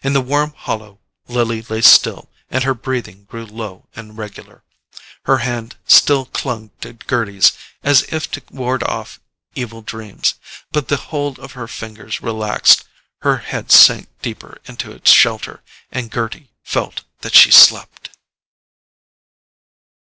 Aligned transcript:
In 0.00 0.12
the 0.12 0.20
warm 0.20 0.54
hollow 0.56 1.00
Lily 1.26 1.60
lay 1.62 1.80
still 1.80 2.30
and 2.52 2.62
her 2.62 2.72
breathing 2.72 3.24
grew 3.24 3.44
low 3.44 3.88
and 3.96 4.16
regular. 4.16 4.62
Her 5.24 5.38
hand 5.38 5.74
still 5.88 6.24
clung 6.26 6.70
to 6.82 6.92
Gerty's 6.92 7.50
as 7.82 8.02
if 8.04 8.30
to 8.30 8.42
ward 8.52 8.84
off 8.84 9.18
evil 9.56 9.82
dreams, 9.82 10.34
but 10.70 10.86
the 10.86 10.96
hold 10.96 11.40
of 11.40 11.54
her 11.54 11.66
fingers 11.66 12.22
relaxed, 12.22 12.84
her 13.22 13.38
head 13.38 13.72
sank 13.72 14.08
deeper 14.22 14.58
into 14.66 14.92
its 14.92 15.10
shelter, 15.10 15.64
and 15.90 16.12
Gerty 16.12 16.50
felt 16.62 17.02
that 17.22 17.34
she 17.34 17.50
slept. 17.50 18.10